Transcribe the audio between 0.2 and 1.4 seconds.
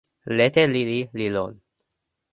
lete lili li